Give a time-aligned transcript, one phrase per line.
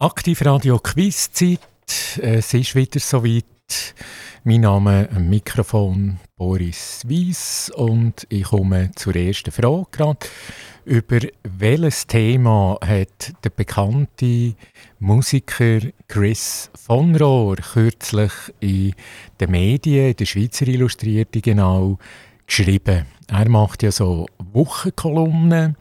[0.00, 1.58] Aktivradio Quizzeit.
[2.22, 3.44] Es ist wieder soweit.
[4.44, 10.20] Mein Name am Mikrofon Boris Weiss und ich komme zur ersten Frage gerade.
[10.84, 14.54] Über welches Thema hat der bekannte
[15.00, 18.94] Musiker Chris von Rohr kürzlich in
[19.40, 21.98] den Medien, in der Schweizer Illustrierte genau,
[22.46, 23.04] geschrieben?
[23.26, 25.76] Er macht ja so Wochenkolumnen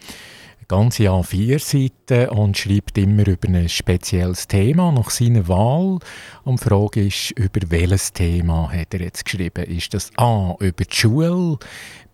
[0.68, 6.00] ganze Jahr vier Seiten und schreibt immer über ein spezielles Thema nach seiner Wahl.
[6.43, 9.64] Und die Frage ist, über welches Thema hat er jetzt geschrieben?
[9.65, 11.57] Ist das A über die Schule,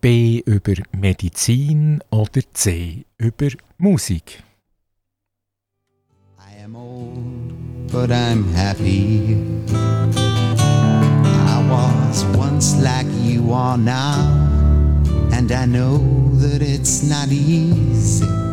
[0.01, 4.43] B über Medizin oder C über Musik?
[6.37, 9.37] I am old, but I'm happy.
[11.25, 14.51] I was once like you are now.
[15.31, 15.99] And I know
[16.39, 18.52] that it's not easy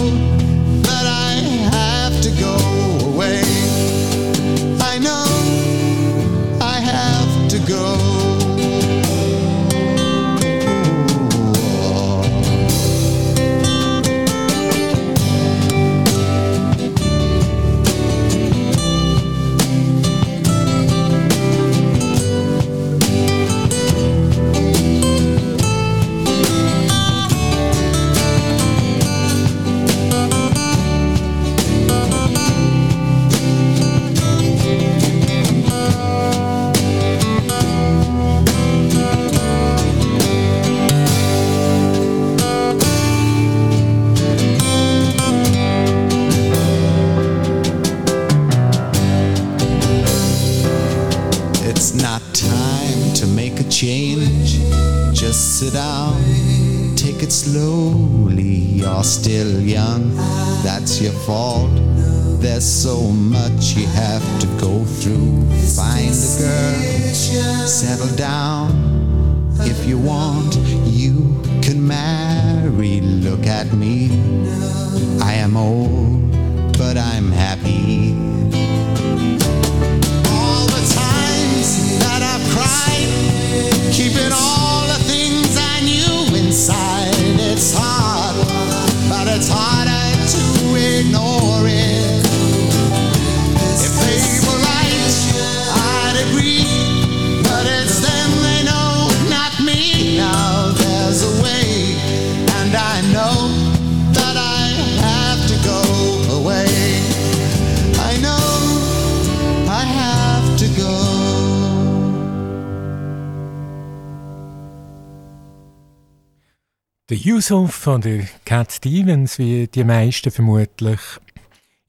[117.11, 121.01] Der Yusuf von der Cat Stevens, wie die meisten vermutlich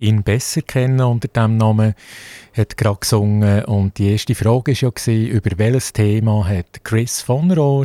[0.00, 1.94] ihn besser kennen unter dem Namen,
[2.52, 3.64] hat gerade gesungen.
[3.66, 7.84] Und die erste Frage war ja, über welches Thema hat Chris von Rohr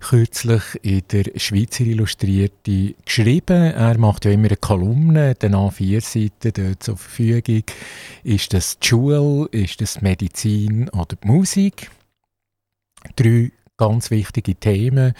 [0.00, 3.74] kürzlich in der Schweizer Illustrierte geschrieben.
[3.74, 7.64] Er macht ja immer eine Kolumne, dann A4 Seiten dort zur Verfügung.
[8.24, 11.90] Ist das die Schule, ist das die Medizin oder die Musik?
[13.14, 13.52] Drei
[13.82, 15.12] ganz wichtige Themen.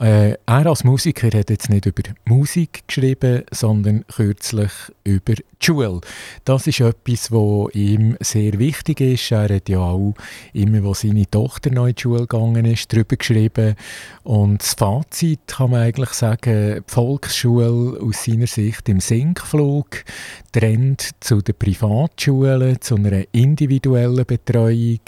[0.00, 4.72] Äh, er als Musiker hat jetzt nicht über Musik geschrieben, sondern kürzlich
[5.04, 6.00] über die Schule.
[6.44, 9.30] Das ist etwas, was ihm sehr wichtig ist.
[9.30, 10.14] Er hat ja auch
[10.52, 13.76] immer, wo seine Tochter neu in die Schule gegangen ist, darüber geschrieben.
[14.24, 20.04] Und das Fazit kann man eigentlich sagen, die Volksschule aus seiner Sicht im Sinkflug,
[20.52, 25.00] Trend zu den Privatschulen, zu einer individuellen Betreuung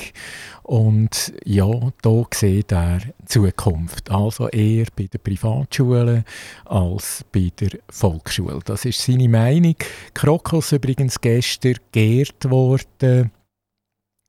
[0.67, 1.71] und ja,
[2.03, 4.11] da sieht er Zukunft.
[4.11, 6.25] Also eher bei den Privatschulen
[6.65, 8.59] als bei der Volksschule.
[8.65, 9.77] Das ist seine Meinung.
[10.13, 13.31] Krokos übrigens gestern geehrt worden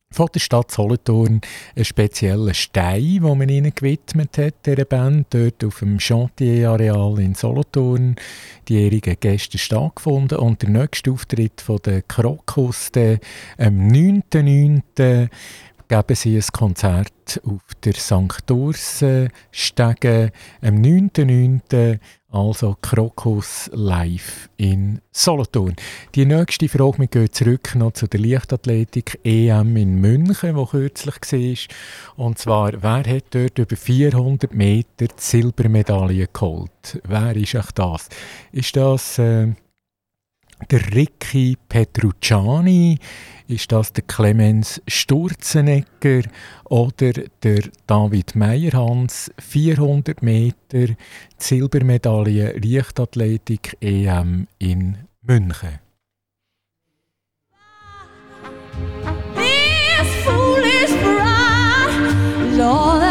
[0.09, 1.41] von der Stadt Solothurn
[1.75, 7.35] einen speziellen Stein, den man ihnen gewidmet hat, dieser Band, dort auf dem Chantier-Areal in
[7.35, 8.15] Solothurn.
[8.67, 12.89] Die jährigen Gäste stattgefunden und der nächste Auftritt von der Krokus
[13.57, 15.29] am 9.9
[15.87, 18.49] geben sie ein Konzert auf der St.
[18.51, 20.31] Urse Stege
[20.61, 21.99] am 9.9.
[22.29, 25.77] Also Krokus live in Solothurn.
[26.13, 31.15] Die nächste Frage, wir gehen zurück noch zu der Leichtathletik EM in München, wo kürzlich
[31.15, 32.25] war.
[32.25, 37.01] Und zwar, wer hat dort über 400 Meter die Silbermedaille geholt?
[37.07, 38.09] Wer ist auch das?
[38.51, 39.53] Ist das äh,
[40.71, 42.97] der Ricky Petrucciani?
[43.47, 46.23] Ist das der Clemens Sturzenegger
[46.65, 47.13] oder
[47.43, 49.31] der David Meyerhans?
[49.39, 50.95] 400 Meter
[51.37, 55.79] Silbermedaille Leichtathletik EM in München.
[59.35, 63.06] This foolish pride all that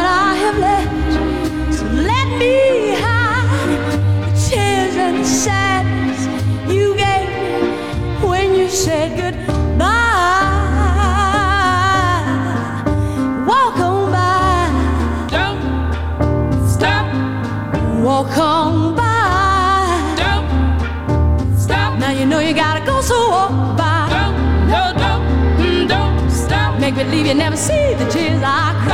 [27.37, 28.86] never see the tears I cry.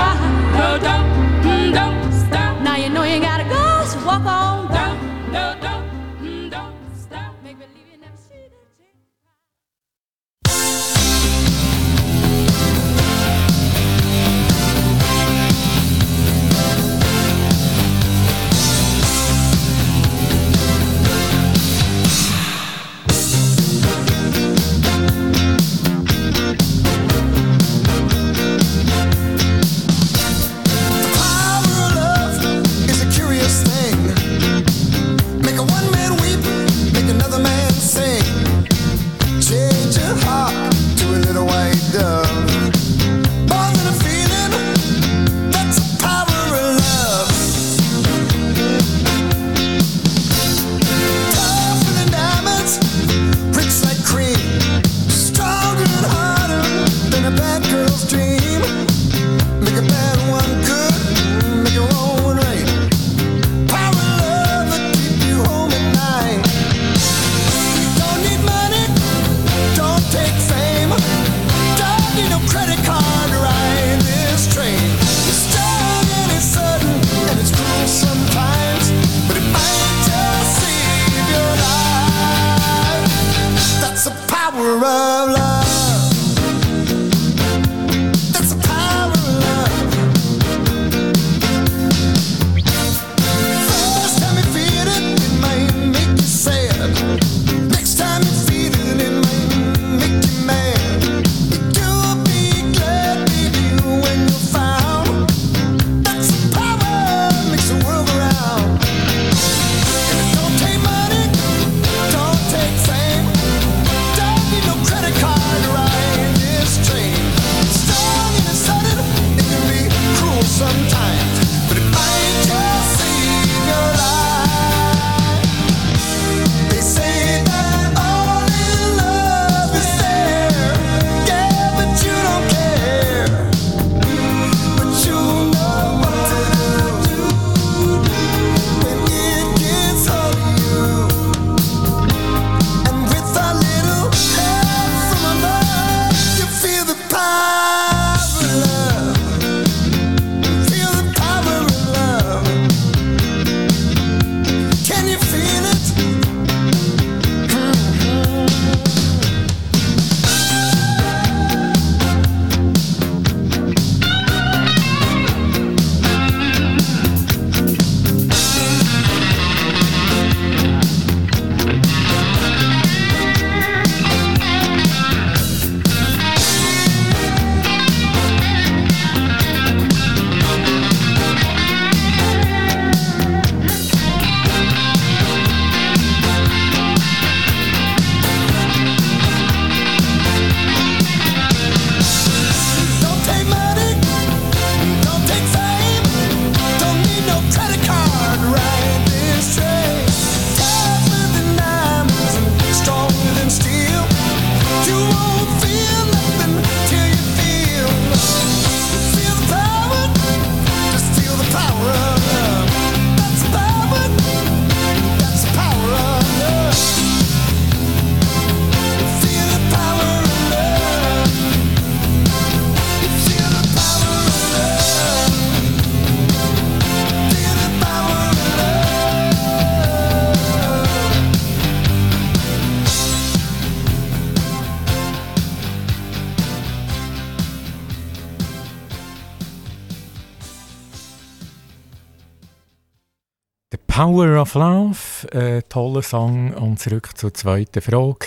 [243.87, 244.97] Power of Love,
[245.33, 246.53] ein toller Song.
[246.55, 248.27] Und zurück zur zweiten Frage.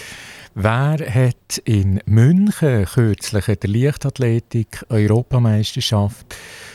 [0.55, 6.33] Wer hat in München kürzlich in der Leichtathletik Europameisterschaft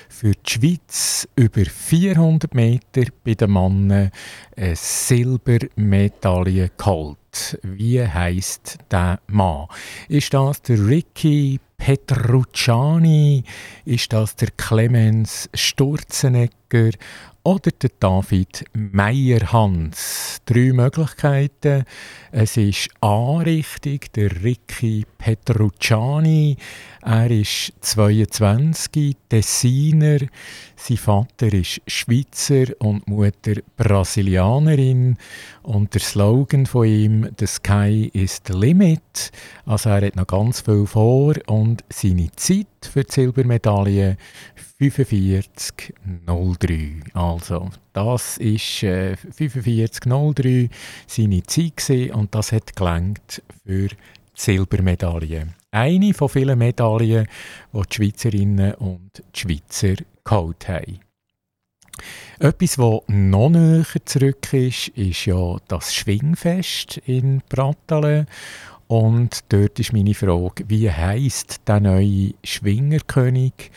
[0.08, 4.10] für die Schweiz über 400 Meter bei den Männern
[4.54, 7.58] eine Silbermedaille geholt?
[7.62, 9.66] Wie heisst der Mann?
[10.08, 13.44] Ist das der Ricky Petrucciani?
[13.86, 16.90] Ist das der Clemens Sturzenegger?
[17.42, 20.38] Oder der David Meyer-Hans.
[20.44, 21.84] Drei Möglichkeiten.
[22.32, 26.56] Es ist A richtig, der Ricky Petrucciani.
[27.02, 30.18] Er ist 22, Tessiner.
[30.76, 35.16] Sein Vater ist Schweizer und Mutter Brasilianerin.
[35.62, 39.32] Und der Slogan von ihm, «The Sky is the Limit».
[39.64, 44.18] Also er hat noch ganz viel vor und seine Zeit für die Silbermedaille
[44.78, 47.14] 45.03.
[47.14, 50.68] Also, das ist äh, 45.03
[51.06, 53.96] seine Zeit und das hat gelangt für die
[54.34, 55.46] Silbermedaille.
[55.72, 57.28] Eine von vielen Medaillen,
[57.72, 60.98] die die Schweizerinnen und die Schweizer geholt haben.
[62.40, 68.26] Etwas, das noch näher zurück ist, ist ja das Schwingfest in Pratteln.
[68.88, 73.70] Und dort ist meine Frage, wie heisst der neue Schwingerkönig?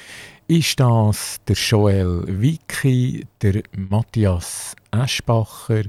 [0.47, 5.83] Ist das der Joel Wicki, der Matthias Eschbacher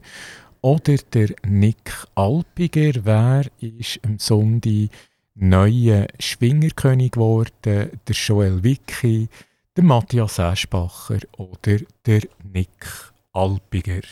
[0.61, 2.93] oder der Nick Alpiger?
[3.05, 4.91] Wer ist am Sonntag
[5.35, 7.51] neuer Schwingerkönig geworden?
[7.65, 9.29] Der Joel Wicki,
[9.77, 12.23] der Matthias Eschbacher oder der
[12.53, 14.03] Nick Alpiger?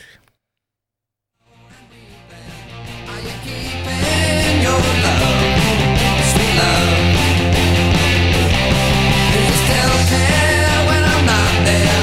[11.65, 12.02] Der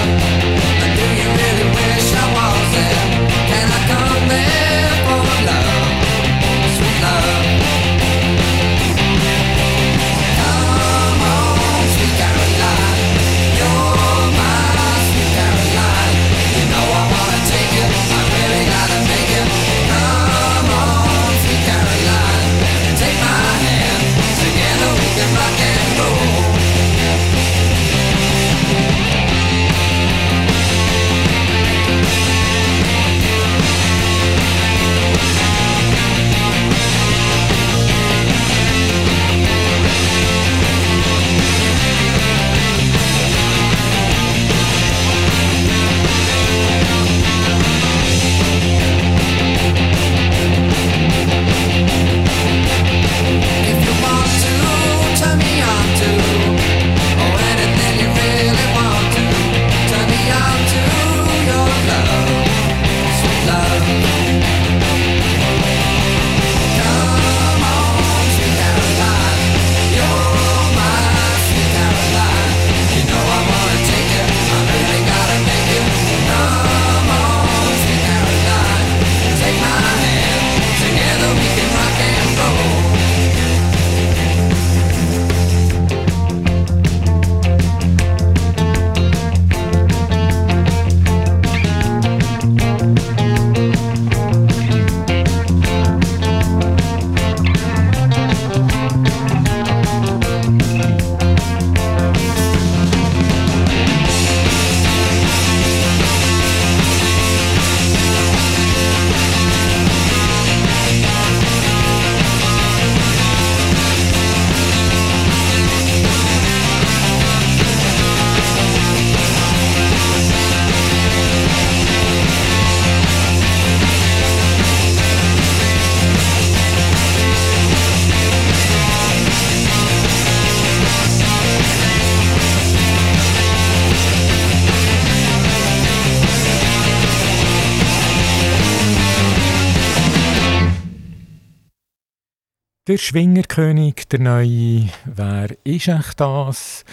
[143.02, 146.84] Schwingerkönig, der neue, wer ist echt das?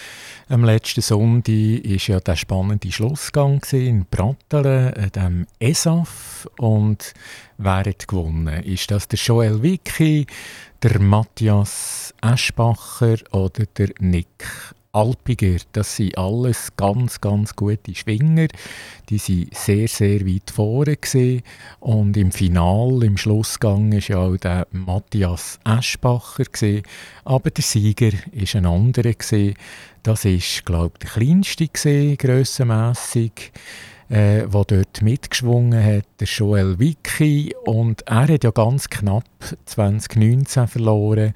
[0.48, 6.48] Am letzten Sonntag war ja der spannende Schlussgang in Brattelen, dem ESAF.
[6.56, 7.12] Und
[7.58, 8.62] wer hat gewonnen?
[8.64, 10.26] Ist das der Joel Wicki,
[10.82, 14.46] der Matthias Eschbacher oder der Nick
[14.98, 15.60] Alpiger.
[15.72, 18.48] Das sind alles ganz, ganz gute Schwinger.
[19.08, 21.42] Die sind sehr, sehr weit vorne gewesen.
[21.78, 26.44] Und im Final, im Schlussgang, war ja auch der Matthias Eschbacher.
[26.44, 26.82] Gewesen.
[27.24, 29.12] Aber der Sieger war ein anderer.
[29.12, 29.54] Gewesen.
[30.02, 33.52] Das war, glaube ich, der kleinste, grössenmässig.
[34.08, 37.54] äh, der dort mitgeschwungen hat, der Joel Wicki.
[37.64, 39.24] Und er hat ja ganz knapp
[39.66, 41.34] 2019 verloren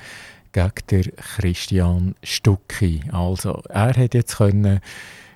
[0.53, 3.03] gegen den Christian Stucki.
[3.11, 4.81] Also er hat jetzt können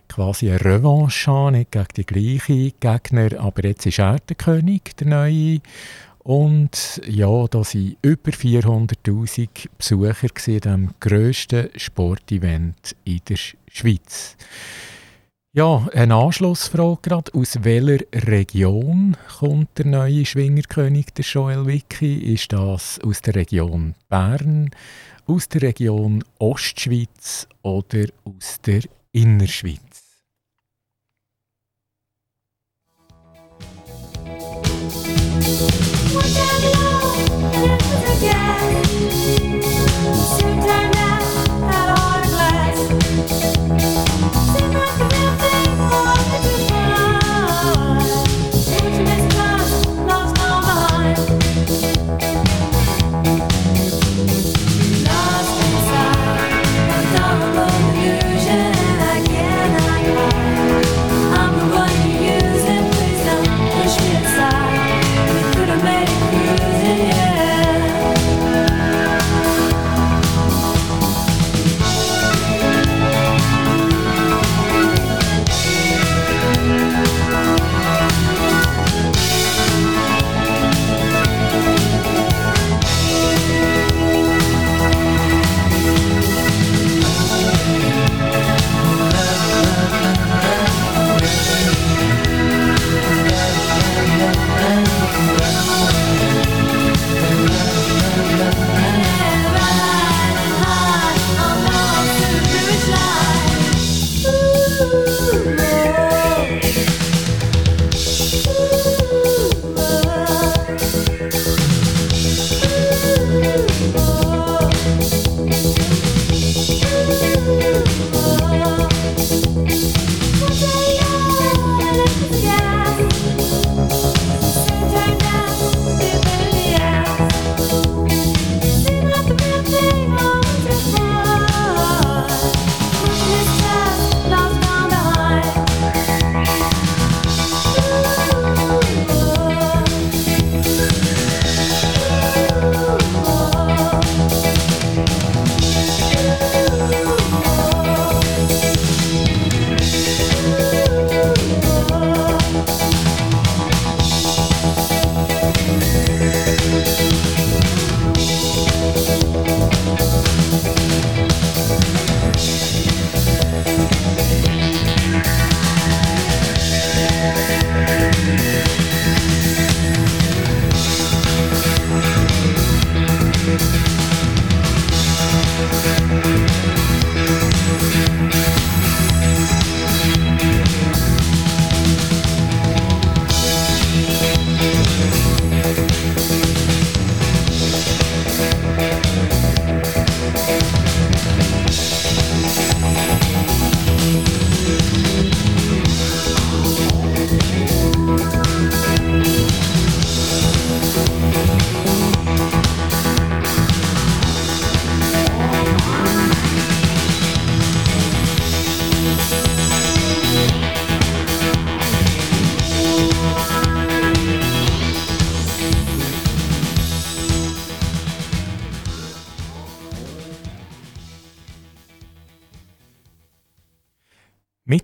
[0.09, 4.97] quasi eine Revanche haben, nicht gegen die gleichen Gegner, aber jetzt ist er der König,
[4.97, 5.61] der Neue.
[6.19, 14.37] Und ja, da waren über 400'000 Besucher in dem grössten Sportevent in der Schweiz.
[15.57, 17.33] Ja, eine Anschlussfrage gerade.
[17.33, 22.35] Aus welcher Region kommt der neue Schwingerkönig, der Joel Wicki?
[22.35, 24.69] Ist das aus der Region Bern,
[25.27, 28.83] aus der Region Ostschweiz oder aus der
[29.13, 29.81] Innerschweiz?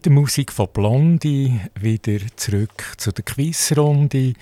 [0.02, 4.32] Mit der Musik von Blondie wieder zurück zu der Quizrunde.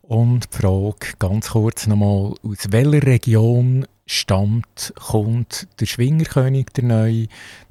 [0.00, 7.26] Und die Frage ganz kurz nochmal, aus welcher Region stammt, kommt der Schwingerkönig, der Neue,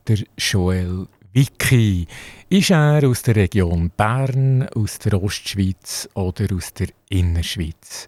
[0.07, 2.05] der Joel Wicki?
[2.49, 8.07] Ist er aus der Region Bern, aus der Ostschweiz oder aus der Innerschweiz?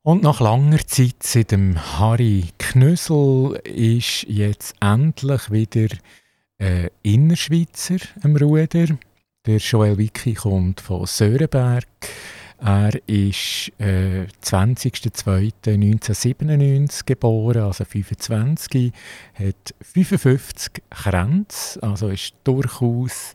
[0.00, 5.88] Und nach langer Zeit seit dem Harry Knüssel ist jetzt endlich wieder
[6.58, 8.98] äh, Innerschweizer am Ruder.
[9.46, 11.86] Der Joel Wicki kommt von Sörenberg.
[12.60, 18.92] Er ist äh, 20.02.1997 geboren, also 25,
[19.34, 23.34] hat 55 Kränze, also ist durchaus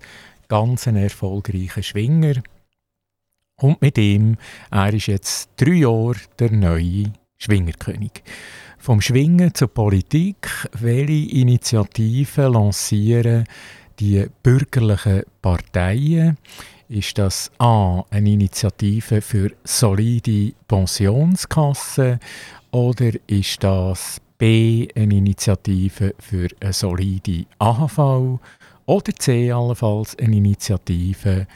[0.50, 2.44] ganz ein erfolgreicher Schwinger.
[3.56, 4.36] Und mit ihm,
[4.72, 8.24] er ist jetzt drei Jahre der neue Schwingerkönig.
[8.84, 13.46] Vom Schwingen zur Politik, welche Initiativen lancieren
[13.98, 16.38] die bürgerlichen Parteien?
[16.90, 22.20] Ist das A eine Initiative für solide Pensionskassen
[22.72, 28.38] oder ist das B eine Initiative für eine solide AHV
[28.86, 31.48] oder C allenfalls eine Initiative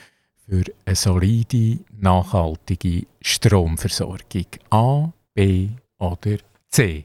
[0.47, 4.45] für eine solide, nachhaltige Stromversorgung?
[4.69, 6.37] A, B oder
[6.69, 7.03] C?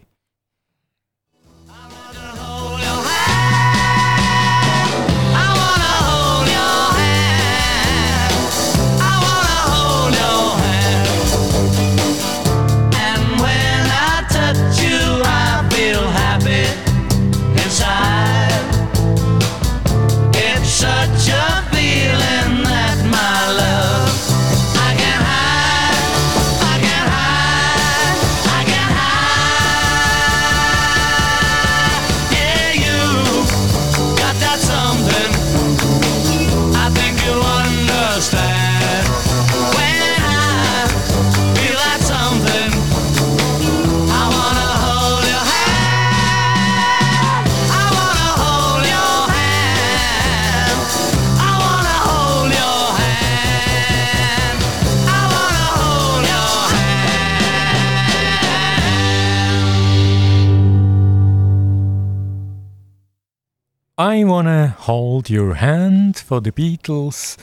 [64.87, 67.37] Hold Your Hand von den Beatles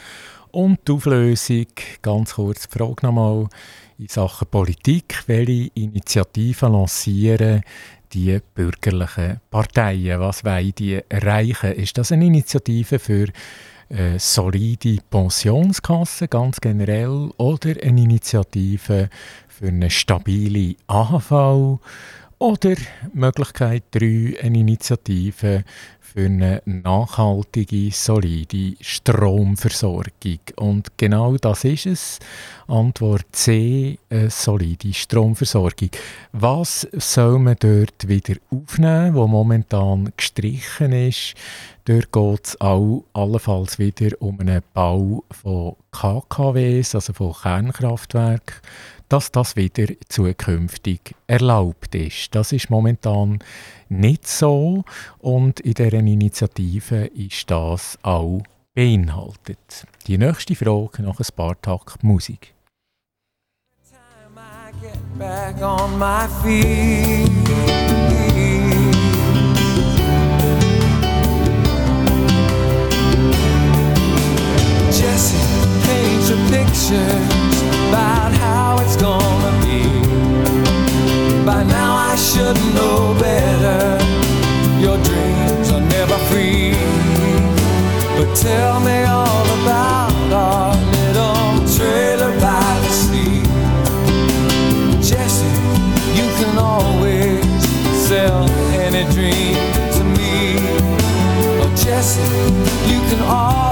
[0.52, 1.68] und die Auflösung,
[2.02, 3.48] ganz kurz die Frage nochmal,
[3.98, 7.62] in Sachen Politik, welche Initiativen lancieren
[8.12, 10.20] die bürgerlichen Parteien?
[10.20, 11.72] Was wollen die erreichen?
[11.72, 13.28] Ist das eine Initiative für
[13.90, 19.10] eine äh, solide Pensionskasse ganz generell oder eine Initiative
[19.48, 21.80] für eine stabile AHV?
[22.42, 22.76] Oder
[23.14, 25.66] Möglichkeit 3, eine Initiative
[26.00, 30.40] für eine nachhaltige, solide Stromversorgung.
[30.56, 32.20] Und genau das ist es.
[32.66, 35.90] Antwort C, eine solide Stromversorgung.
[36.32, 41.34] Was soll man dort wieder aufnehmen, wo momentan gestrichen ist?
[41.84, 48.56] Dort geht es auch allenfalls wieder um einen Bau von KKWs, also von Kernkraftwerken
[49.10, 52.34] dass das wieder zukünftig erlaubt ist.
[52.36, 53.40] Das ist momentan
[53.90, 54.84] nicht so
[55.18, 58.42] und in dieser Initiative ist das auch
[58.74, 59.86] beinhaltet.
[60.08, 62.54] Die nächste Frage nach ein paar Takt Musik.
[74.92, 75.69] Jesse
[76.30, 77.16] paints a picture
[77.90, 79.84] about how it's gonna be.
[81.46, 83.98] By now I should know better.
[84.80, 86.74] Your dreams are never free.
[88.18, 93.42] But tell me all about our little trailer by the sea.
[95.02, 95.56] Jesse,
[96.18, 97.46] you can always
[98.08, 99.56] sell any dream
[99.96, 100.58] to me.
[101.62, 102.22] Oh, Jesse,
[102.92, 103.69] you can always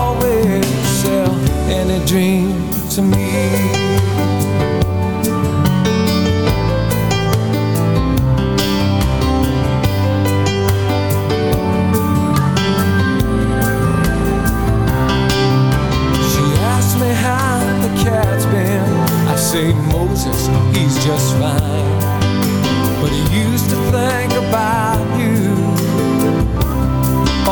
[2.07, 2.51] dream
[2.89, 3.27] to me.
[16.23, 18.83] She asked me how the cat's been
[19.27, 21.99] I say Moses, he's just fine.
[23.01, 25.57] But he used to think about you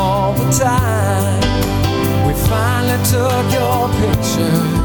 [0.00, 1.35] all the time.
[2.48, 4.75] Finally took your pictures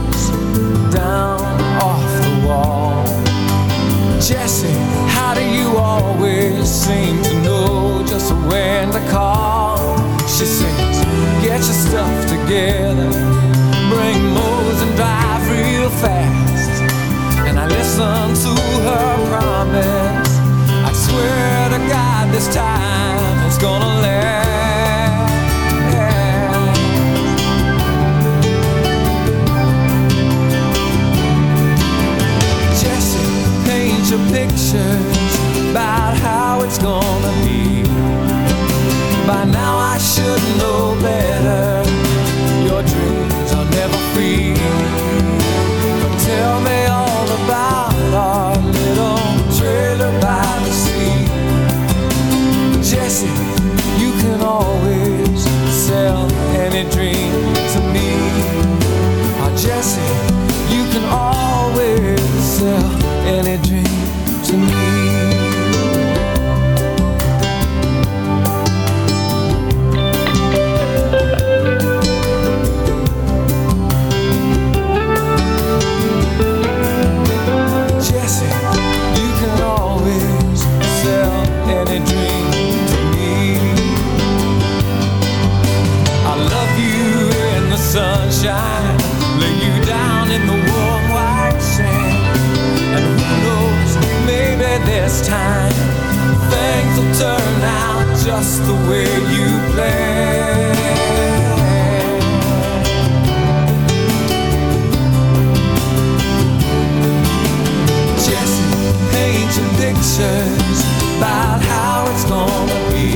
[110.22, 110.82] pictures
[111.18, 113.10] about how it's gonna be.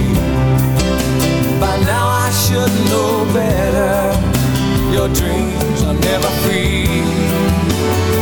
[1.59, 3.95] By now I should know better.
[4.91, 7.03] Your dreams are never free.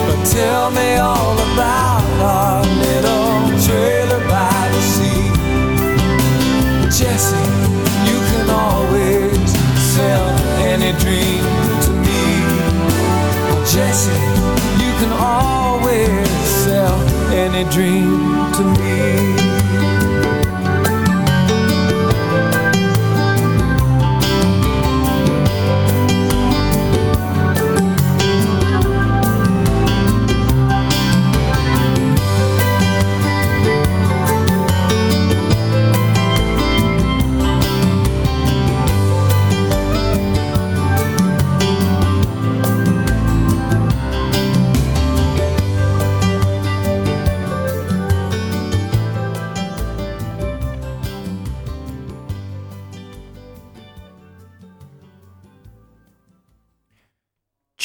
[0.08, 2.04] But tell me all about
[2.36, 3.32] our little
[3.66, 5.24] trailer by the sea.
[6.98, 7.48] Jesse,
[8.10, 9.50] you can always
[9.96, 10.28] sell
[10.72, 11.44] any dream
[11.86, 12.24] to me.
[13.72, 14.12] Jesse,
[14.84, 16.28] you can always
[16.66, 17.00] sell
[17.32, 18.23] any dream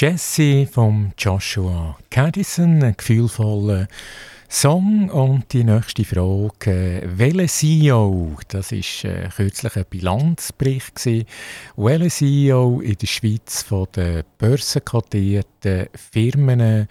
[0.01, 3.89] Jesse vom Joshua Caddison, ein gefühlvoller
[4.49, 5.11] Song.
[5.11, 11.05] Und die nächste Frage, welcher CEO, das war äh, kürzlich ein Bilanzbericht,
[11.77, 16.87] welcher CEO in der Schweiz von den börsenkotierten Firmen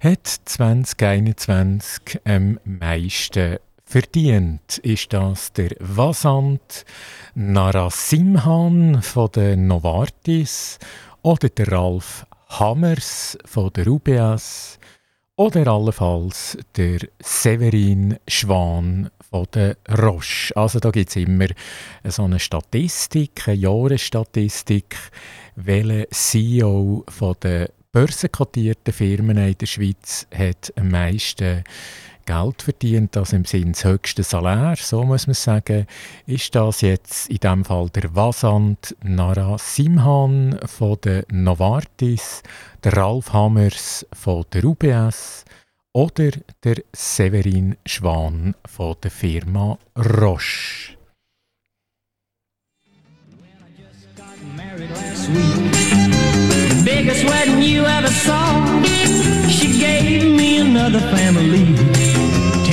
[0.00, 4.78] hat 2021 am meisten verdient?
[4.78, 6.84] Ist das der Vasant
[7.36, 10.80] Narasimhan von der Novartis
[11.22, 14.78] oder der Ralf Hammers von der UBS
[15.36, 20.54] oder allenfalls der Severin Schwan von der Roche.
[20.56, 21.46] Also da gibt es immer
[22.04, 24.96] so eine Statistik, eine Jahresstatistik,
[25.54, 31.64] welcher CEO von den börsenkotierten Firmen in der Schweiz hat am meisten
[32.24, 35.86] Geld verdient, also im Sinne des höchsten Salär, so muss man sagen,
[36.26, 42.42] ist das jetzt in dem Fall der Vasant Narasimhan von der Novartis,
[42.84, 45.44] der Ralf Hammers von der UBS
[45.92, 46.30] oder
[46.64, 50.96] der Severin Schwan von der Firma Roche.
[56.84, 58.82] biggest wedding you ever saw.
[59.48, 62.09] She gave me another family.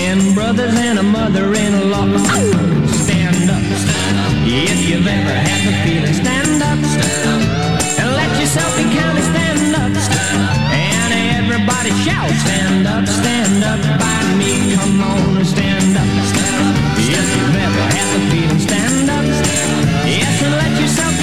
[0.08, 2.08] Ten brothers and a mother-in-law.
[2.16, 4.32] Stand up, stand up.
[4.48, 8.00] If you've ever had the feeling, stand up, stand up.
[8.00, 10.56] And let yourself be counted, stand up, stand up.
[10.72, 14.80] And everybody shout, stand up, stand up by me.
[14.80, 16.76] Come on and stand up, stand up.
[17.04, 20.08] If you've ever had the feeling, stand up, stand up.
[20.08, 21.17] Yes, and let yourself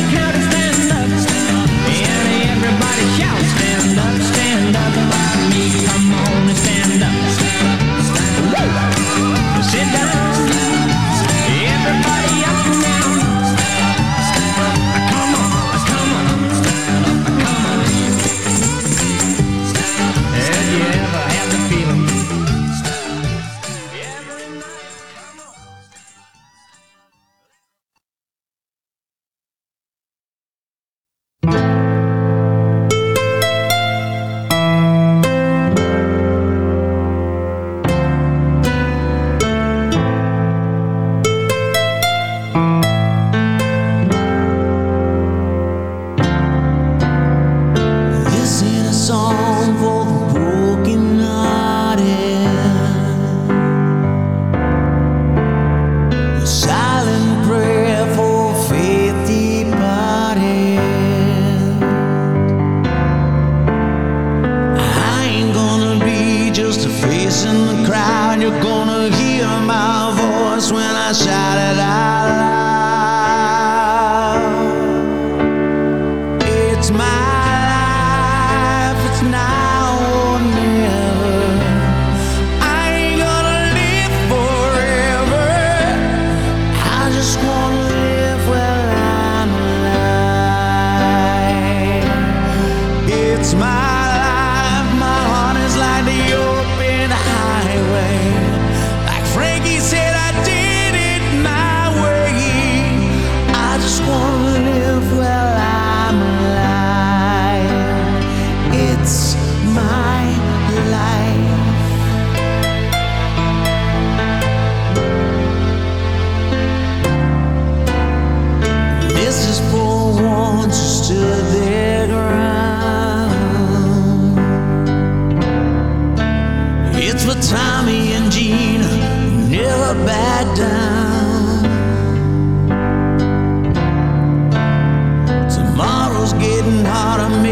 [136.64, 137.20] getting hot.
[137.20, 137.42] I'm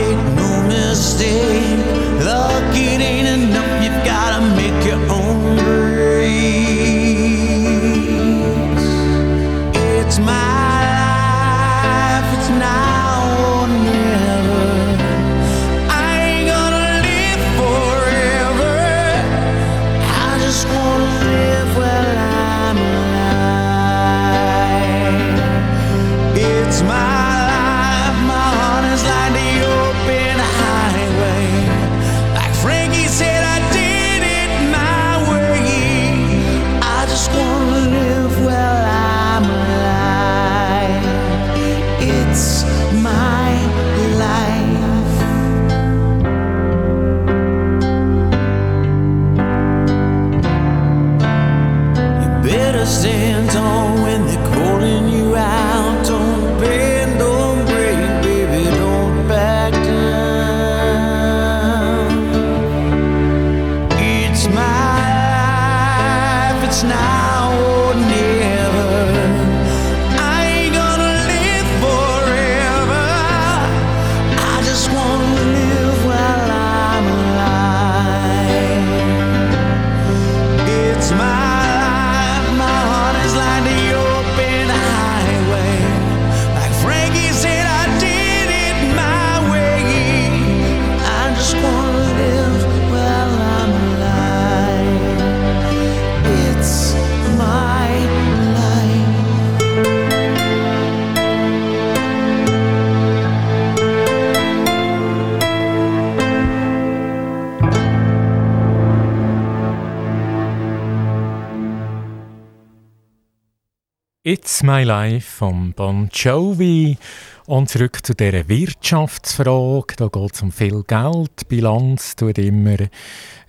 [114.33, 116.97] It's My Life von Bon Jovi.
[117.45, 119.95] Und zurück zu dieser Wirtschaftsfrage.
[119.99, 121.47] Da geht es um viel Geld.
[121.49, 122.79] Bilanz tut immer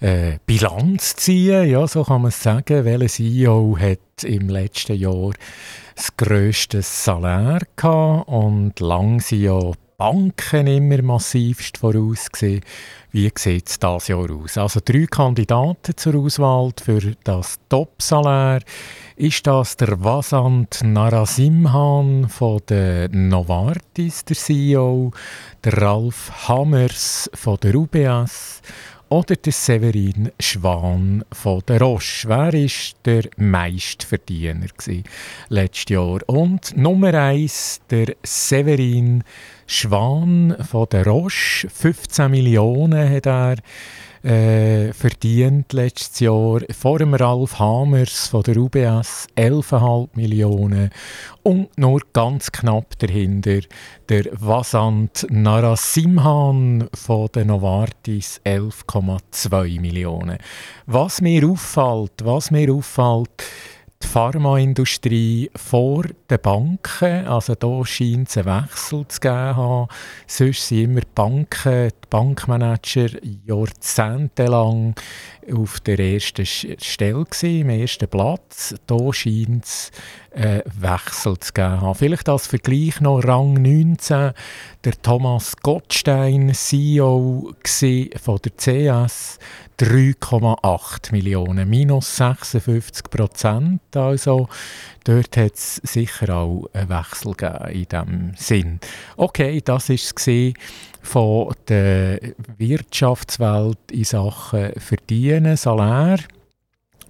[0.02, 1.70] äh, Bilanz ziehen.
[1.70, 2.84] Ja, so kann man es sagen.
[2.84, 5.32] Welcher CEO hat im letzten Jahr
[5.96, 8.28] das grösste Salär gehabt?
[8.28, 12.60] Und lang sind ja Banken immer massivst vorausgesehen.
[13.12, 14.58] Wie sieht es dieses Jahr aus?
[14.58, 18.60] Also drei Kandidaten zur Auswahl für das Top-Salär.
[19.16, 25.12] Ist das der Vasant Narasimhan von der Novartis, der CEO,
[25.64, 28.64] der Ralf Hammers von der UBS
[29.10, 32.28] oder der Severin Schwan von der Roche?
[32.28, 32.70] Wer war
[33.06, 34.66] der Meistverdiener
[35.50, 36.20] letztes Jahr?
[36.26, 39.24] Und Nummer eins der Severin
[39.68, 41.70] Schwan von der Roche.
[41.70, 43.58] 15 Millionen hat er
[44.24, 46.62] äh, verdient letztes Jahr.
[46.72, 50.90] Vor dem Ralf Hamers von der UBS 11,5 Millionen.
[51.44, 53.60] Und nur ganz knapp dahinter
[54.08, 60.38] der Vasant Narasimhan von der Novartis 11,2 Millionen.
[60.86, 63.44] Was mir auffällt, was mir auffällt,
[64.04, 67.26] die Pharmaindustrie vor den Banken.
[67.28, 69.88] Also da scheint es einen Wechsel zu geben.
[70.28, 73.10] Sonst sind immer die Banken, Bankmanager
[73.44, 74.94] jahrzehntelang
[75.52, 78.76] auf der ersten Stelle gewesen, im ersten Platz.
[78.86, 79.92] Da scheint es
[80.32, 81.82] einen Wechsel zu geben.
[81.82, 81.96] haben.
[81.96, 84.32] Vielleicht als Vergleich noch Rang 19,
[84.84, 87.52] der Thomas Gottstein, CEO
[88.22, 89.40] von der CS,
[89.80, 93.82] 3,8 Millionen, minus 56 Prozent.
[93.96, 94.48] Also
[95.04, 98.80] dort hat es sicher auch einen Wechsel gegeben in diesem Sinn.
[99.18, 100.14] Okay, das war es
[101.04, 102.20] von der
[102.58, 106.18] Wirtschaftswelt in Sachen Verdienen, Salär.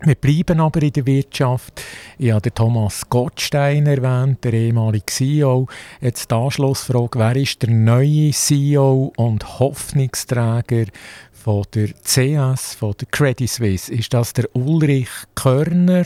[0.02, 1.82] Wir bleiben aber in der Wirtschaft.
[2.18, 5.68] Ich habe den Thomas Gottstein erwähnt, der ehemalige CEO.
[6.02, 10.88] Jetzt die Anschlussfrage, wer ist der neue CEO und Hoffnungsträger
[11.32, 13.94] von der CS, von der Credit Suisse?
[13.94, 16.06] Ist das der Ulrich Körner?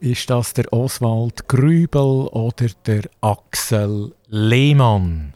[0.00, 5.32] Ist das der Oswald Grübel oder der Axel Lehmann?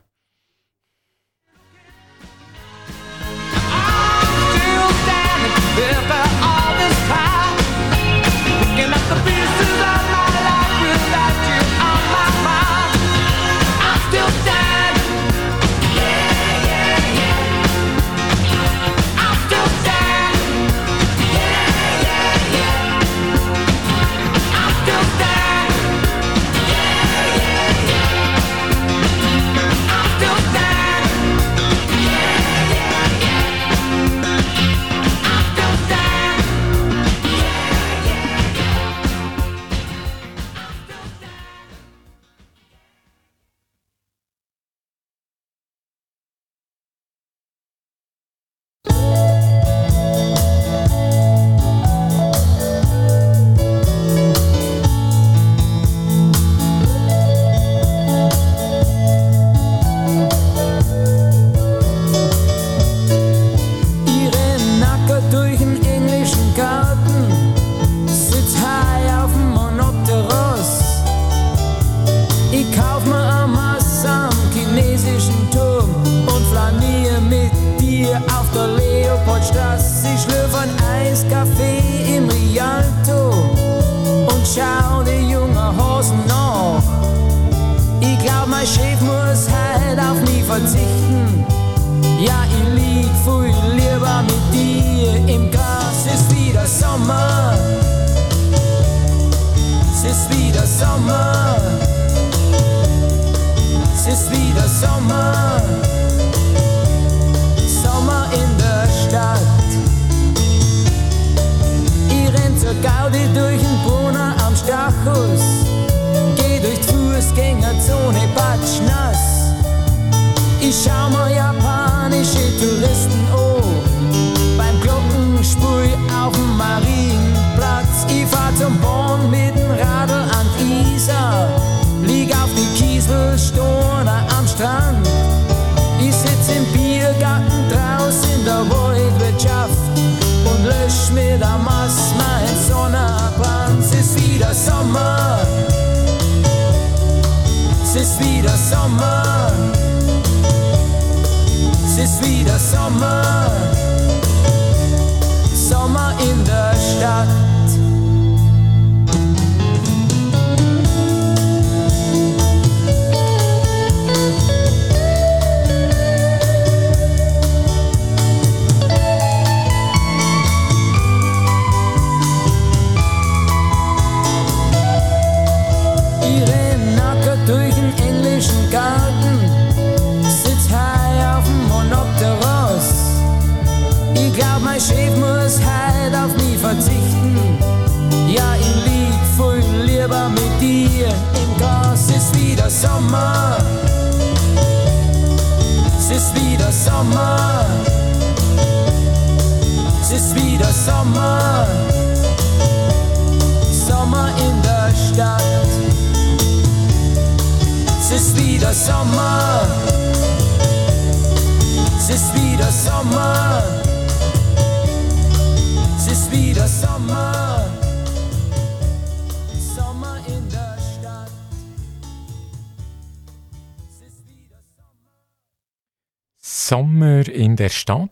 [227.37, 228.11] In der Stadt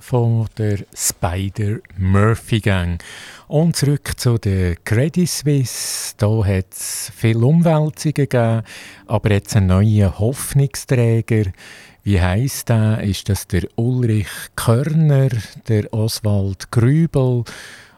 [0.00, 3.02] von der Spider Murphy Gang.
[3.48, 6.14] Und zurück zu der Credit Suisse.
[6.16, 8.62] Da hat es viele Umwälzungen gegeben,
[9.06, 11.52] aber jetzt einen neuen Hoffnungsträger.
[12.02, 13.02] Wie heisst der?
[13.02, 15.28] Ist das der Ulrich Körner,
[15.68, 17.44] der Oswald Grübel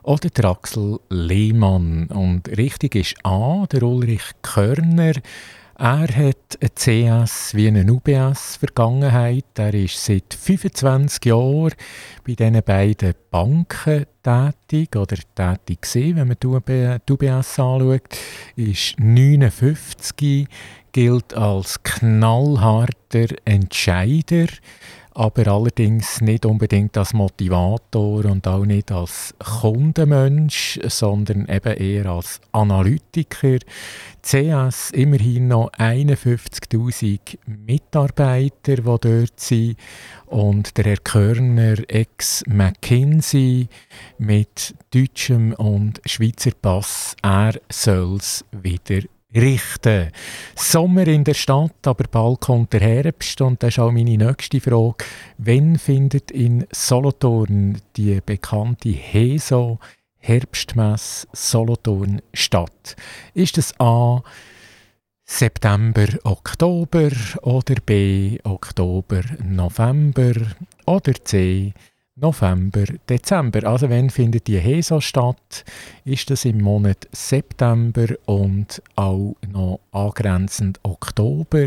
[0.03, 2.09] oder der Axel Lehmann?
[2.09, 5.15] Und richtig ist A, der Ulrich Körner.
[5.77, 9.45] Er hat eine CS wie eine UBS-Vergangenheit.
[9.57, 11.73] Er ist seit 25 Jahren
[12.25, 18.03] bei diesen beiden Banken tätig oder tätig gewesen, wenn man die UB die UBS anschaut.
[18.55, 20.47] Ist 59,
[20.93, 24.47] gilt als knallharter Entscheider,
[25.15, 32.41] aber allerdings nicht unbedingt als Motivator und auch nicht als Kundenmensch, sondern eben eher als
[32.51, 33.59] Analytiker.
[34.23, 39.77] CS immerhin noch 51'000 Mitarbeiter, die dort sind
[40.27, 43.69] und der Herr Körner ex-McKinsey
[44.19, 49.03] mit deutschem und Schweizer Pass, er soll es wieder
[49.35, 50.11] richten.
[50.55, 54.61] Sommer in der Stadt, aber bald kommt der Herbst und das ist auch meine nächste
[54.61, 55.05] Frage.
[55.39, 59.79] Wann findet in Solothurn die bekannte HESO
[60.19, 62.97] Herbstmesse Solothurn statt?
[63.35, 64.23] Ist es A.
[65.27, 67.11] September, Oktober
[67.43, 68.39] oder B.
[68.45, 70.35] Oktober, November
[70.87, 71.73] oder C.
[72.17, 73.65] November, Dezember.
[73.65, 75.65] Also wenn findet die HESA statt?
[76.05, 81.67] Ist das im Monat September und auch noch angrenzend Oktober?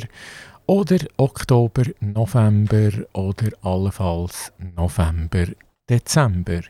[0.65, 5.47] Oder Oktober, November oder allenfalls November,
[5.89, 6.61] Dezember?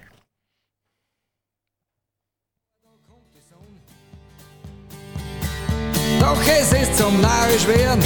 [6.19, 8.03] Doch es ist zum narrisch werden.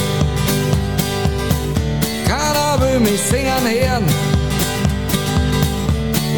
[2.28, 4.31] Keiner will mich singen hören.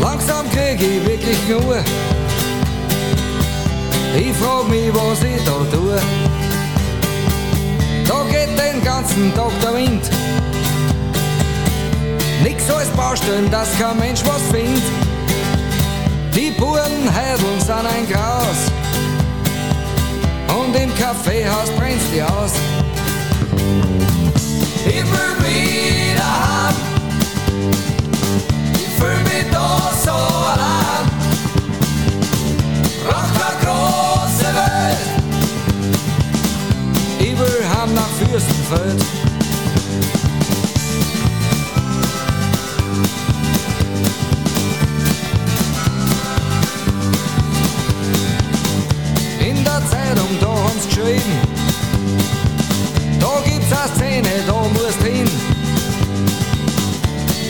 [0.03, 1.81] Langsam krieg ich wirklich Ruhe.
[4.15, 5.97] Ich frag mich, was ich da tue.
[8.05, 10.03] Da geht den ganzen Tag der Wind.
[12.43, 14.83] Nix als Baustellen, dass kein Mensch was findet.
[16.35, 18.59] Die Burenhädeln sind ein Graus.
[20.57, 22.51] Und im Kaffeehaus brennt's die aus.
[24.85, 25.05] Ich
[25.45, 26.92] wieder heim.
[38.19, 39.03] Fürstenfeld.
[49.39, 51.21] In der Zeitung, da haben's geschrieben,
[53.19, 55.29] da gibt's eine Szene, da musst hin.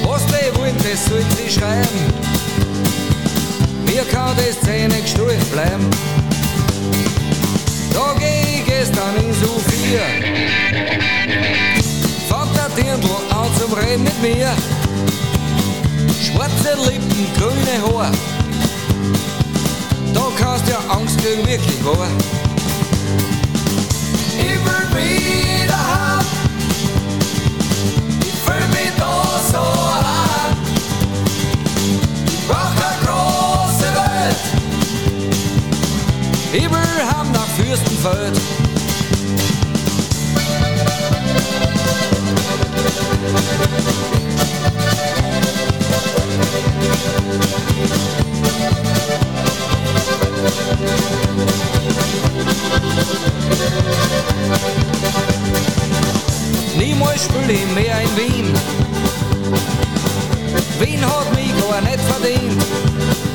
[0.05, 2.13] Was die wollen, das sollt sie schreiben.
[3.85, 5.89] Mir kann die Szene gestohlen bleiben.
[7.93, 10.01] Da geh ich gestern in Sophia.
[12.27, 14.51] Fängt der Dirndl an zum Reden mit mir.
[16.21, 18.11] Schwarze Lippen, grüne Haare.
[20.13, 22.07] Da kannst ja Angst kriegen, wirklich wahr.
[24.37, 26.27] Ich will wieder haben.
[28.21, 30.57] Ich fühl mich da so an.
[32.25, 34.41] Ich brauch eine große Welt.
[36.53, 37.31] Ich will haben
[37.73, 38.39] Fürstenfeld.
[56.77, 58.53] Niemals spiel ich mehr in Wien.
[60.79, 63.32] Wien hat mich gar nicht verdient.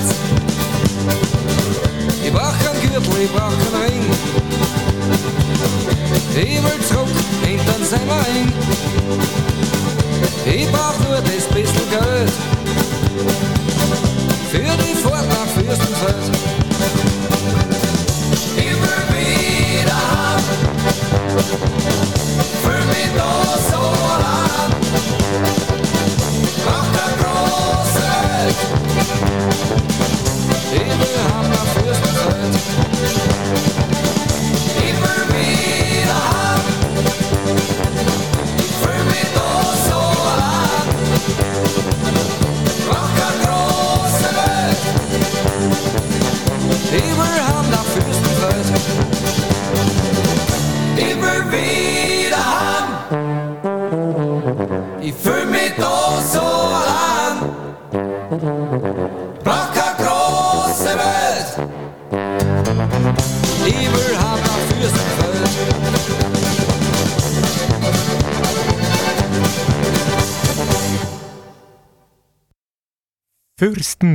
[0.00, 1.20] Und Stinaz.
[2.24, 3.52] Ich brauch keinen Gürtel, ich brauch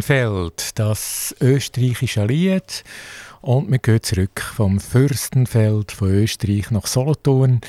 [0.05, 2.83] Fürstenfeld, das österreichische Lied.
[3.41, 7.59] Und wir gehen zurück vom Fürstenfeld von Österreich nach Solothurn.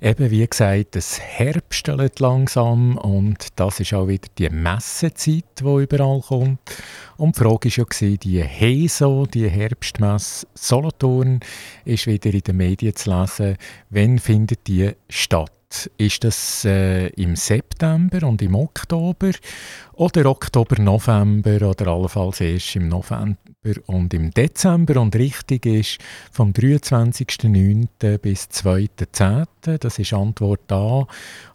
[0.00, 6.22] Eben wie gesagt, es herbstelt langsam und das ist auch wieder die Messezeit, die überall
[6.22, 6.60] kommt.
[7.18, 11.40] Und die Frage war ja, die HESO, die Herbstmesse Solothurn,
[11.84, 13.58] ist wieder in den Medien zu lesen.
[13.90, 15.61] Wann findet die statt?
[15.98, 19.30] Ist das äh, im September und im Oktober
[19.94, 23.36] oder Oktober, November oder allenfalls erst im November
[23.86, 25.00] und im Dezember?
[25.00, 25.98] Und richtig ist
[26.30, 28.18] vom 23.09.
[28.18, 29.78] bis 2.10.
[29.78, 31.06] Das ist Antwort A.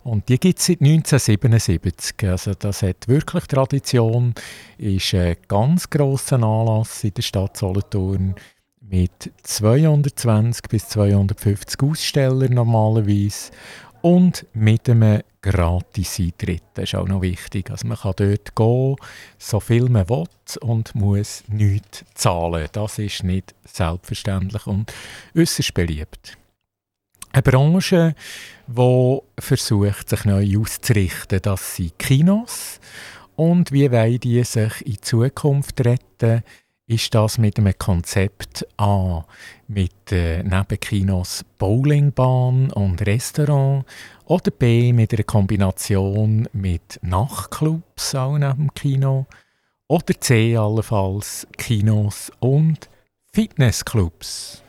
[0.03, 2.29] Und die gibt es seit 1977.
[2.29, 4.33] Also das hat wirklich Tradition.
[4.77, 8.35] Ist ein ganz grosser Anlass in der Stadt Solothurn
[8.89, 13.51] mit 220 bis 250 Ausstellern normalerweise
[14.01, 16.63] und mit einem Gratis-Eintritt.
[16.73, 17.69] Das ist auch noch wichtig.
[17.71, 18.95] Also man kann dort gehen,
[19.37, 20.25] so viel man will
[20.61, 22.67] und muss nichts zahlen.
[22.71, 24.93] Das ist nicht selbstverständlich und
[25.35, 26.37] äußerst beliebt.
[27.31, 28.15] Eine Branche,
[28.67, 32.79] die versucht, sich neu auszurichten, das sind Kinos.
[33.35, 36.43] Und wie wollen die sich in Zukunft retten?
[36.87, 39.25] Ist das mit einem Konzept A,
[39.67, 43.85] mit äh, neben Kinos Bowlingbahn und Restaurant
[44.25, 49.25] oder B, mit einer Kombination mit Nachtclubs auch neben dem Kino
[49.87, 52.89] oder C, allenfalls Kinos und
[53.33, 54.63] Fitnessclubs.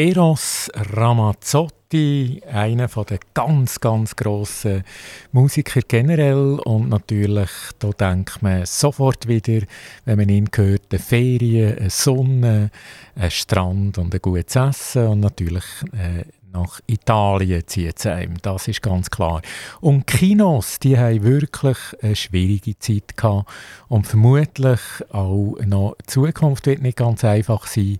[0.00, 4.82] Eros Ramazzotti, einer der ganz, ganz grossen
[5.30, 6.58] Musiker generell.
[6.64, 9.66] Und natürlich, da denkt man sofort wieder,
[10.06, 12.70] wenn man ihn hört, eine Ferien, eine Sonne,
[13.14, 18.68] ein Strand und ein gutes Essen und natürlich äh, nach Italien zieht es einem, das
[18.68, 19.40] ist ganz klar.
[19.80, 23.48] Und Kinos, die haben wirklich eine schwierige Zeit gehabt
[23.88, 24.80] und vermutlich
[25.10, 27.98] auch noch die Zukunft wird nicht ganz einfach sein.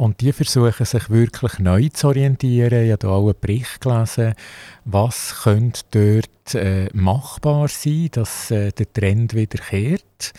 [0.00, 2.86] Und die versuchen sich wirklich neu zu orientieren.
[2.86, 4.32] Ich habe auch einen Bericht gelesen,
[4.86, 10.32] was könnte dort äh, machbar sein, dass äh, der Trend wiederkehrt.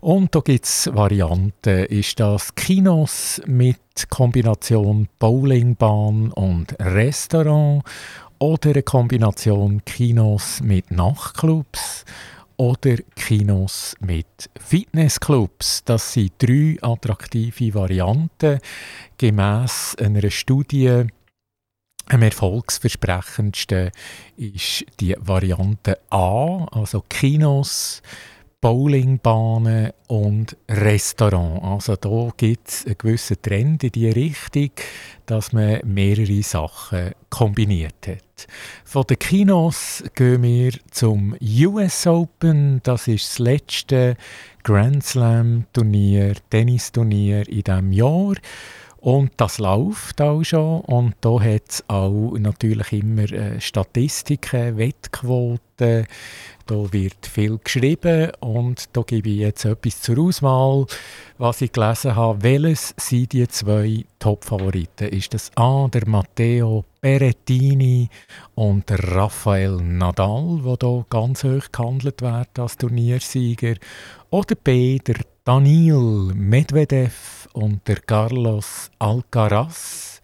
[0.00, 1.86] Und da gibt es Varianten.
[1.86, 3.78] Ist das Kinos mit
[4.10, 7.84] Kombination Bowlingbahn und Restaurant
[8.40, 12.04] oder eine Kombination Kinos mit Nachtclubs
[12.62, 15.82] oder Kinos mit Fitnessclubs.
[15.84, 18.60] Das sind drei attraktive Varianten.
[19.18, 21.06] Gemäss einer Studie
[22.06, 23.90] am erfolgsversprechendsten
[24.36, 28.00] ist die Variante A, also Kinos
[28.62, 31.64] Bowlingbahnen und Restaurant.
[31.64, 34.70] Also da gibt es einen gewissen Trend in die Richtung,
[35.26, 38.46] dass man mehrere Sachen kombiniert hat.
[38.84, 42.80] Von den Kinos gehen wir zum US Open.
[42.84, 44.16] Das ist das letzte
[44.62, 48.34] Grand Slam Turnier, Tennisturnier in diesem Jahr.
[49.02, 50.80] Und das läuft auch schon.
[50.82, 56.06] Und da hat es auch natürlich immer äh, Statistiken, Wettquoten,
[56.66, 60.86] da wird viel geschrieben und da gebe ich jetzt etwas zur Auswahl,
[61.36, 62.44] was ich gelesen habe.
[62.44, 65.08] Welches sind die zwei Top-Favoriten?
[65.08, 68.08] Ist das A, der Matteo Berrettini
[68.54, 73.74] und Rafael Nadal, der hier ganz hoch gehandelt wird als Turniersieger?
[74.32, 80.22] Oder B, der Daniil Medvedev und der Carlos Alcaraz?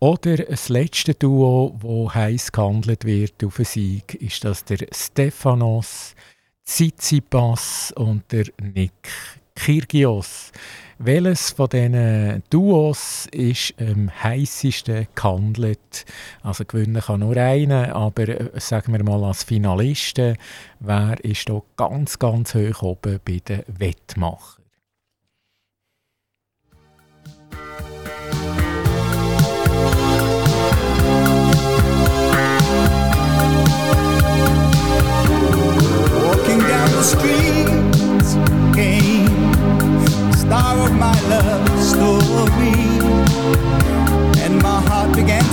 [0.00, 6.14] Oder das letzte Duo, wo heiß gehandelt wird auf einen Sieg, ist das der Stefanos
[6.62, 9.08] Tsitsipas und der Nick
[9.54, 10.52] Kyrgios.
[11.00, 16.04] Welches von diesen Duos ist am heißesten gehandelt?
[16.42, 20.36] Also gewinnen kann nur einer, aber äh, sagen wir mal als Finalisten,
[20.80, 24.64] wer ist da ganz, ganz hoch oben bei den Wettmachern?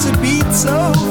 [0.01, 1.04] To beat so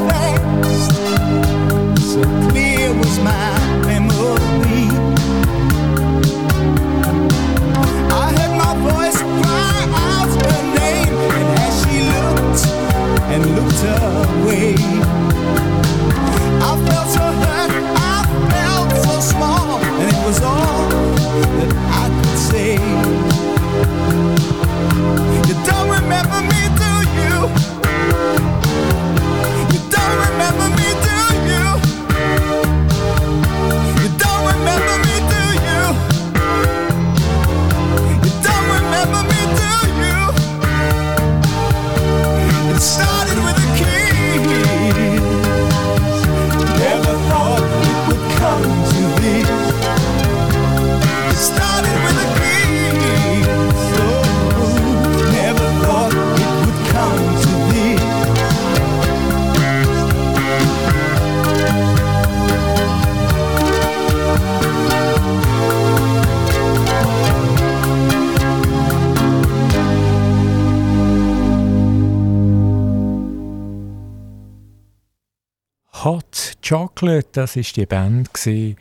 [76.75, 78.77] Chocolate, das ist die Band gewesen.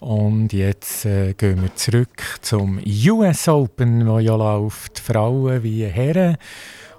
[0.00, 6.36] und jetzt äh, gehen wir zurück zum US Open, wo ja läuft Frauen wie Herren.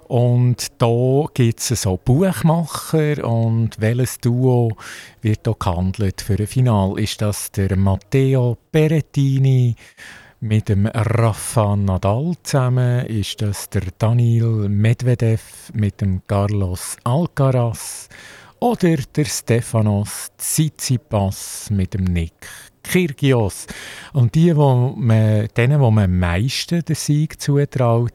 [0.08, 4.72] Und da gibt es so Buchmacher und welches Duo
[5.20, 6.98] wird hier gehandelt für ein Final?
[6.98, 9.76] Ist das der Matteo Berrettini
[10.40, 13.06] mit dem Rafa Nadal zusammen?
[13.06, 18.08] Ist das der Daniil Medvedev mit dem Carlos Alcaraz?
[18.62, 22.46] Oder der Stefanos Tsitsipas mit dem Nick
[22.84, 23.66] Kyrgios.
[24.12, 28.14] Und die, wo man, denen, wo man am meisten den Sieg zutraut,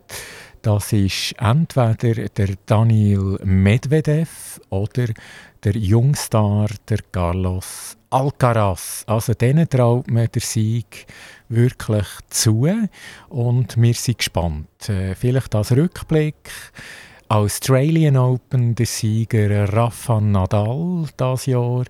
[0.61, 5.07] das ist entweder der Daniil Medvedev oder
[5.65, 9.03] der Jungstar, der Carlos Alcaraz.
[9.05, 11.07] Also denen traut man den Sieg
[11.49, 12.69] wirklich zu
[13.27, 14.87] und wir sind gespannt.
[14.87, 16.49] Äh, vielleicht als Rückblick
[17.29, 21.83] Australian Open der Sieger Rafa Nadal das Jahr.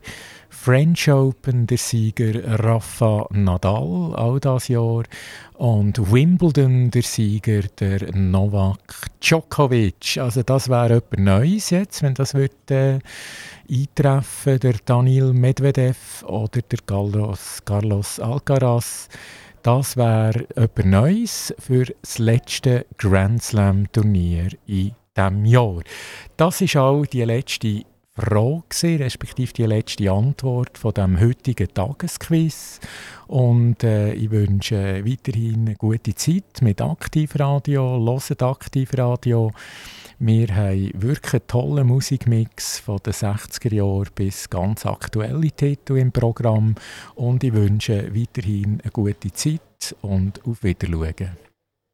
[0.49, 5.03] French Open der Sieger Rafa Nadal auch das Jahr.
[5.53, 10.17] Und Wimbledon der Sieger der Novak Djokovic.
[10.17, 12.97] Also das wäre etwas Neues jetzt, wenn das wird, äh,
[13.69, 19.07] eintreffen, der Daniel Medvedev oder der Carlos, Carlos Alcaraz.
[19.61, 25.81] Das wäre etwas Neues für das letzte Grand Slam Turnier in diesem Jahr.
[26.37, 27.83] Das ist auch die letzte
[28.19, 32.79] Frage, respektive die letzte Antwort von dem heutigen Tagesquiz.
[33.27, 39.51] Und äh, ich wünsche weiterhin eine gute Zeit mit Aktivradio, loset Aktivradio.
[40.17, 46.11] Wir haben wirklich einen tollen Musikmix von den 60er Jahren bis ganz aktuelle Titel im
[46.11, 46.73] Programm.
[47.13, 51.46] Und ich wünsche weiterhin eine gute Zeit und auf Wiedersehen.